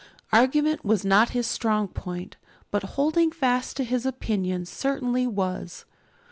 Argument 0.33 0.83
was 0.83 1.05
not 1.05 1.29
his 1.29 1.45
strong 1.45 1.87
point, 1.87 2.35
but 2.71 2.81
holding 2.97 3.29
fast 3.31 3.77
to 3.77 3.83
his 3.83 4.03
opinion 4.03 4.65
certainly 4.65 5.27
was. 5.27 5.85